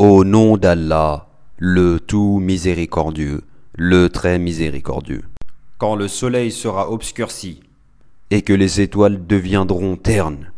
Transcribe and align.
Au 0.00 0.22
nom 0.22 0.56
d'Allah, 0.56 1.26
le 1.56 1.98
tout 1.98 2.38
miséricordieux, 2.38 3.42
le 3.74 4.08
très 4.08 4.38
miséricordieux. 4.38 5.22
Quand 5.76 5.96
le 5.96 6.06
soleil 6.06 6.52
sera 6.52 6.92
obscurci, 6.92 7.58
et 8.30 8.42
que 8.42 8.52
les 8.52 8.80
étoiles 8.80 9.26
deviendront 9.26 9.96
ternes, 9.96 10.52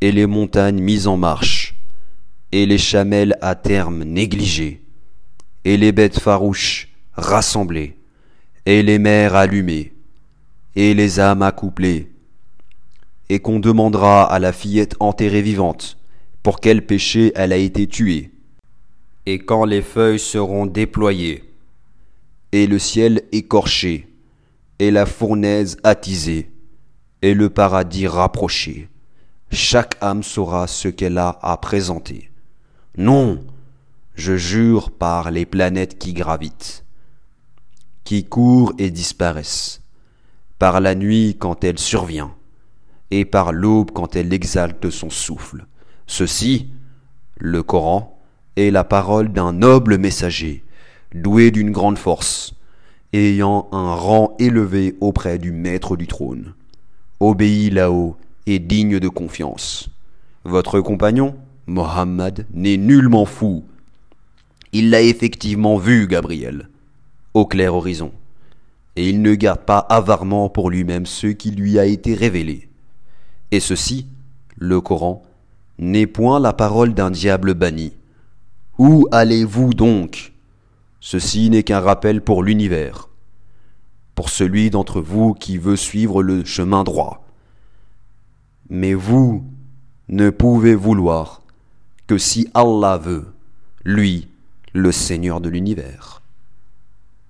et 0.00 0.10
les 0.10 0.26
montagnes 0.26 0.80
mises 0.80 1.06
en 1.06 1.16
marche, 1.16 1.76
et 2.50 2.66
les 2.66 2.76
chamelles 2.76 3.38
à 3.40 3.54
terme 3.54 4.02
négligées, 4.02 4.82
et 5.64 5.76
les 5.76 5.92
bêtes 5.92 6.18
farouches 6.18 6.88
rassemblées, 7.12 7.96
et 8.66 8.82
les 8.82 8.98
mers 8.98 9.36
allumées, 9.36 9.94
et 10.74 10.92
les 10.92 11.20
âmes 11.20 11.42
accouplées, 11.42 12.10
et 13.28 13.38
qu'on 13.38 13.60
demandera 13.60 14.24
à 14.24 14.40
la 14.40 14.52
fillette 14.52 14.96
enterrée 14.98 15.42
vivante 15.42 15.98
pour 16.42 16.58
quel 16.58 16.84
péché 16.84 17.30
elle 17.36 17.52
a 17.52 17.58
été 17.58 17.86
tuée, 17.86 18.32
et 19.26 19.40
quand 19.40 19.64
les 19.64 19.82
feuilles 19.82 20.20
seront 20.20 20.66
déployées, 20.66 21.44
et 22.52 22.66
le 22.66 22.78
ciel 22.78 23.22
écorché, 23.32 24.08
et 24.78 24.92
la 24.92 25.04
fournaise 25.04 25.76
attisée, 25.82 26.50
et 27.22 27.34
le 27.34 27.50
paradis 27.50 28.06
rapproché, 28.06 28.88
chaque 29.50 29.96
âme 30.00 30.22
saura 30.22 30.68
ce 30.68 30.88
qu'elle 30.88 31.18
a 31.18 31.38
à 31.42 31.56
présenter. 31.56 32.30
Non, 32.96 33.44
je 34.14 34.36
jure 34.36 34.92
par 34.92 35.30
les 35.30 35.44
planètes 35.44 35.98
qui 35.98 36.12
gravitent, 36.12 36.84
qui 38.04 38.24
courent 38.24 38.72
et 38.78 38.90
disparaissent, 38.90 39.82
par 40.58 40.80
la 40.80 40.94
nuit 40.94 41.36
quand 41.38 41.64
elle 41.64 41.78
survient, 41.78 42.32
et 43.10 43.24
par 43.24 43.52
l'aube 43.52 43.90
quand 43.90 44.14
elle 44.14 44.32
exalte 44.32 44.90
son 44.90 45.10
souffle. 45.10 45.66
Ceci, 46.06 46.70
le 47.38 47.62
Coran, 47.62 48.15
est 48.56 48.70
la 48.70 48.84
parole 48.84 49.32
d'un 49.32 49.52
noble 49.52 49.98
messager, 49.98 50.64
doué 51.14 51.50
d'une 51.50 51.70
grande 51.70 51.98
force, 51.98 52.54
ayant 53.12 53.68
un 53.72 53.94
rang 53.94 54.34
élevé 54.38 54.96
auprès 55.00 55.38
du 55.38 55.52
maître 55.52 55.96
du 55.96 56.06
trône, 56.06 56.54
obéi 57.20 57.70
là-haut 57.70 58.16
et 58.46 58.58
digne 58.58 58.98
de 58.98 59.08
confiance. 59.08 59.88
Votre 60.44 60.80
compagnon, 60.80 61.34
Mohammed, 61.66 62.46
n'est 62.54 62.76
nullement 62.76 63.24
fou. 63.24 63.64
Il 64.72 64.90
l'a 64.90 65.02
effectivement 65.02 65.76
vu, 65.76 66.06
Gabriel, 66.06 66.68
au 67.34 67.46
clair 67.46 67.74
horizon, 67.74 68.12
et 68.96 69.08
il 69.08 69.22
ne 69.22 69.34
garde 69.34 69.60
pas 69.60 69.78
avarement 69.78 70.48
pour 70.48 70.70
lui-même 70.70 71.06
ce 71.06 71.26
qui 71.26 71.50
lui 71.50 71.78
a 71.78 71.84
été 71.84 72.14
révélé. 72.14 72.68
Et 73.50 73.60
ceci, 73.60 74.06
le 74.56 74.80
Coran, 74.80 75.22
n'est 75.78 76.06
point 76.06 76.40
la 76.40 76.52
parole 76.52 76.94
d'un 76.94 77.10
diable 77.10 77.54
banni. 77.54 77.92
Où 78.78 79.08
allez-vous 79.10 79.72
donc? 79.72 80.34
Ceci 81.00 81.48
n'est 81.48 81.62
qu'un 81.62 81.80
rappel 81.80 82.20
pour 82.20 82.42
l'univers, 82.42 83.08
pour 84.14 84.28
celui 84.28 84.68
d'entre 84.68 85.00
vous 85.00 85.32
qui 85.32 85.56
veut 85.56 85.76
suivre 85.76 86.22
le 86.22 86.44
chemin 86.44 86.84
droit. 86.84 87.24
Mais 88.68 88.92
vous 88.92 89.46
ne 90.08 90.28
pouvez 90.28 90.74
vouloir 90.74 91.42
que 92.06 92.18
si 92.18 92.48
Allah 92.52 92.98
veut, 92.98 93.26
lui, 93.84 94.28
le 94.74 94.92
Seigneur 94.92 95.40
de 95.40 95.48
l'univers. 95.48 96.20